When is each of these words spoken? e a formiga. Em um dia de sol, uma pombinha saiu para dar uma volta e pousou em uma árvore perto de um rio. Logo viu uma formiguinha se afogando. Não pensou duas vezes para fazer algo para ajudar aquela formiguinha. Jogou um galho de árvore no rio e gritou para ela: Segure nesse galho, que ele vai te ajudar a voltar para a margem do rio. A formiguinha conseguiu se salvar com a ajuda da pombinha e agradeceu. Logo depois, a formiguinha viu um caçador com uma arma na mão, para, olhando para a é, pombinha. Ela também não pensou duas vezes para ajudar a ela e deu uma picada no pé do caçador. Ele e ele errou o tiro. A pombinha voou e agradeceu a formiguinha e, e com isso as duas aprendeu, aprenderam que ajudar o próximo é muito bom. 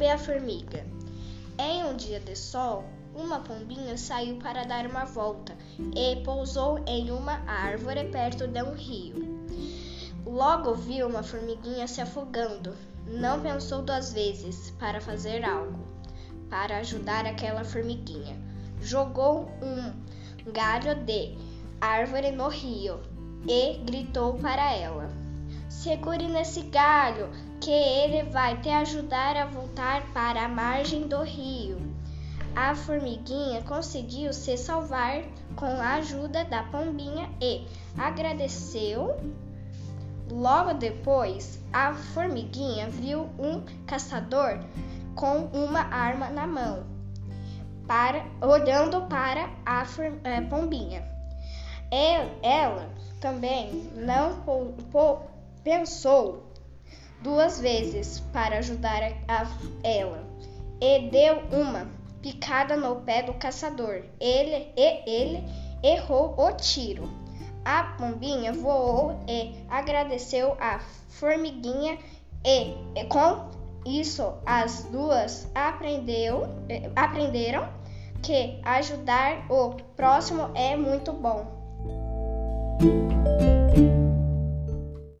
e 0.00 0.08
a 0.08 0.18
formiga. 0.18 0.84
Em 1.58 1.84
um 1.84 1.96
dia 1.96 2.18
de 2.20 2.34
sol, 2.34 2.84
uma 3.14 3.40
pombinha 3.40 3.96
saiu 3.96 4.36
para 4.36 4.64
dar 4.64 4.86
uma 4.86 5.04
volta 5.04 5.56
e 5.94 6.16
pousou 6.24 6.82
em 6.86 7.10
uma 7.10 7.40
árvore 7.46 8.04
perto 8.10 8.48
de 8.48 8.62
um 8.62 8.74
rio. 8.74 9.46
Logo 10.26 10.74
viu 10.74 11.06
uma 11.06 11.22
formiguinha 11.22 11.86
se 11.86 12.00
afogando. 12.00 12.74
Não 13.06 13.40
pensou 13.40 13.82
duas 13.82 14.12
vezes 14.12 14.72
para 14.72 15.00
fazer 15.00 15.44
algo 15.44 15.94
para 16.54 16.78
ajudar 16.78 17.26
aquela 17.26 17.64
formiguinha. 17.64 18.36
Jogou 18.80 19.48
um 19.60 20.52
galho 20.52 20.94
de 21.04 21.36
árvore 21.80 22.30
no 22.30 22.48
rio 22.48 23.00
e 23.48 23.78
gritou 23.84 24.34
para 24.34 24.72
ela: 24.72 25.10
Segure 25.74 26.28
nesse 26.28 26.62
galho, 26.62 27.28
que 27.60 27.70
ele 27.70 28.30
vai 28.30 28.58
te 28.60 28.70
ajudar 28.70 29.36
a 29.36 29.44
voltar 29.44 30.02
para 30.14 30.44
a 30.44 30.48
margem 30.48 31.06
do 31.08 31.20
rio. 31.22 31.76
A 32.56 32.74
formiguinha 32.74 33.60
conseguiu 33.62 34.32
se 34.32 34.56
salvar 34.56 35.24
com 35.56 35.66
a 35.66 35.94
ajuda 35.96 36.44
da 36.44 36.62
pombinha 36.62 37.28
e 37.38 37.66
agradeceu. 37.98 39.16
Logo 40.30 40.72
depois, 40.74 41.60
a 41.72 41.92
formiguinha 41.92 42.88
viu 42.88 43.28
um 43.38 43.60
caçador 43.84 44.60
com 45.14 45.46
uma 45.52 45.80
arma 45.80 46.30
na 46.30 46.46
mão, 46.46 46.86
para, 47.86 48.24
olhando 48.40 49.02
para 49.02 49.50
a 49.66 49.84
é, 50.22 50.40
pombinha. 50.40 51.04
Ela 52.42 52.88
também 53.20 53.90
não 53.94 54.32
pensou 55.64 56.52
duas 57.22 57.58
vezes 57.58 58.20
para 58.32 58.58
ajudar 58.58 59.02
a 59.26 59.46
ela 59.82 60.22
e 60.80 61.08
deu 61.08 61.38
uma 61.50 61.88
picada 62.20 62.76
no 62.76 62.96
pé 62.96 63.22
do 63.22 63.34
caçador. 63.34 64.04
Ele 64.20 64.68
e 64.76 65.10
ele 65.10 65.44
errou 65.82 66.34
o 66.38 66.52
tiro. 66.52 67.08
A 67.64 67.94
pombinha 67.98 68.52
voou 68.52 69.18
e 69.26 69.54
agradeceu 69.70 70.54
a 70.60 70.78
formiguinha 71.08 71.98
e, 72.44 72.74
e 72.94 73.04
com 73.08 73.48
isso 73.86 74.34
as 74.44 74.84
duas 74.84 75.50
aprendeu, 75.54 76.46
aprenderam 76.94 77.68
que 78.22 78.60
ajudar 78.64 79.50
o 79.50 79.76
próximo 79.96 80.50
é 80.54 80.76
muito 80.76 81.12
bom. 81.12 81.46